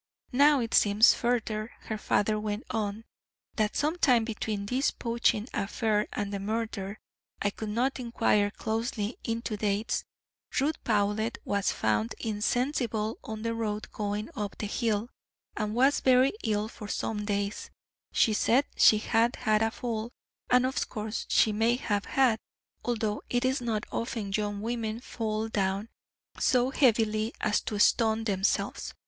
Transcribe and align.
"Now 0.33 0.59
it 0.61 0.73
seems, 0.73 1.13
further," 1.13 1.69
her 1.81 1.97
father 1.99 2.39
went 2.39 2.63
on, 2.71 3.03
"that 3.57 3.75
some 3.75 3.99
time 3.99 4.23
between 4.25 4.65
this 4.65 4.89
poaching 4.89 5.47
affray 5.53 6.07
and 6.11 6.33
the 6.33 6.39
murder 6.39 6.97
I 7.39 7.51
could 7.51 7.69
not 7.69 7.99
inquire 7.99 8.49
closely 8.49 9.19
into 9.23 9.57
dates 9.57 10.03
Ruth 10.59 10.83
Powlett 10.83 11.37
was 11.45 11.71
found 11.71 12.15
insensible 12.17 13.19
on 13.23 13.43
the 13.43 13.53
road 13.53 13.91
going 13.91 14.31
up 14.35 14.57
the 14.57 14.65
hill, 14.65 15.07
and 15.55 15.75
was 15.75 15.99
very 15.99 16.33
ill 16.43 16.67
for 16.67 16.87
some 16.87 17.23
days; 17.23 17.69
she 18.11 18.33
said 18.33 18.65
she 18.75 18.97
had 18.97 19.35
had 19.35 19.61
a 19.61 19.69
fall, 19.69 20.09
and 20.49 20.65
of 20.65 20.89
course 20.89 21.27
she 21.29 21.51
may 21.51 21.75
have 21.75 22.05
had, 22.05 22.39
although 22.83 23.21
it 23.29 23.45
is 23.45 23.61
not 23.61 23.83
often 23.91 24.33
young 24.33 24.61
women 24.61 24.99
fall 24.99 25.47
down 25.47 25.89
so 26.39 26.71
heavily 26.71 27.35
as 27.39 27.61
to 27.61 27.77
stun 27.77 28.23
themselves. 28.23 28.95